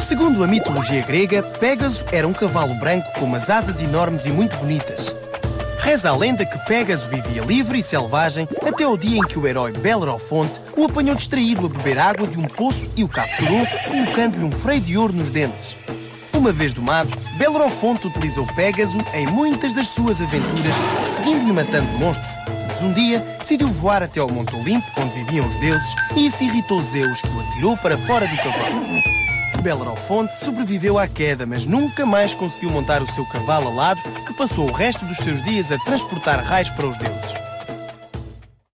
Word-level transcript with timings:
Segundo 0.00 0.42
a 0.42 0.46
mitologia 0.46 1.02
grega, 1.02 1.42
Pégaso 1.42 2.04
era 2.10 2.26
um 2.26 2.32
cavalo 2.32 2.74
branco 2.74 3.06
com 3.18 3.26
umas 3.26 3.50
asas 3.50 3.80
enormes 3.80 4.24
e 4.24 4.32
muito 4.32 4.56
bonitas. 4.56 5.14
Reza 5.78 6.10
a 6.10 6.16
lenda 6.16 6.44
que 6.44 6.58
Pégaso 6.66 7.06
vivia 7.06 7.42
livre 7.42 7.78
e 7.78 7.82
selvagem 7.82 8.48
até 8.66 8.86
o 8.86 8.96
dia 8.96 9.18
em 9.18 9.22
que 9.22 9.38
o 9.38 9.46
herói 9.46 9.72
Belerofonte 9.72 10.60
o 10.76 10.86
apanhou 10.86 11.14
distraído 11.14 11.66
a 11.66 11.68
beber 11.68 11.98
água 11.98 12.26
de 12.26 12.38
um 12.38 12.44
poço 12.44 12.88
e 12.96 13.04
o 13.04 13.08
capturou, 13.08 13.66
colocando-lhe 13.88 14.44
um 14.44 14.50
freio 14.50 14.80
de 14.80 14.96
ouro 14.96 15.12
nos 15.12 15.30
dentes. 15.30 15.76
Uma 16.34 16.50
vez 16.50 16.72
domado, 16.72 17.10
Belerofonte 17.36 18.06
utilizou 18.06 18.46
Pégaso 18.56 18.98
em 19.14 19.26
muitas 19.26 19.72
das 19.74 19.88
suas 19.88 20.20
aventuras, 20.20 20.74
seguindo-lhe 21.14 21.52
matando 21.52 21.86
monstros. 21.98 22.30
Mas 22.66 22.80
um 22.82 22.92
dia 22.92 23.20
decidiu 23.38 23.68
voar 23.68 24.02
até 24.02 24.18
ao 24.18 24.30
Monte 24.30 24.56
Olimpo, 24.56 24.86
onde 24.98 25.12
viviam 25.24 25.46
os 25.46 25.56
deuses, 25.56 25.94
e 26.16 26.26
isso 26.26 26.42
irritou 26.42 26.82
Zeus, 26.82 27.20
que 27.20 27.28
o 27.28 27.40
atirou 27.40 27.76
para 27.76 27.98
fora 27.98 28.26
do 28.26 28.36
cavalo. 28.36 29.19
Belerofonte 29.58 30.36
sobreviveu 30.36 30.98
à 30.98 31.06
queda, 31.06 31.46
mas 31.46 31.66
nunca 31.66 32.06
mais 32.06 32.34
conseguiu 32.34 32.70
montar 32.70 33.02
o 33.02 33.12
seu 33.12 33.24
cavalo 33.26 33.68
alado, 33.68 34.00
que 34.26 34.34
passou 34.34 34.68
o 34.68 34.72
resto 34.72 35.04
dos 35.04 35.18
seus 35.18 35.42
dias 35.42 35.70
a 35.70 35.78
transportar 35.78 36.42
raios 36.42 36.70
para 36.70 36.86
os 36.86 36.96
deuses. 36.96 37.39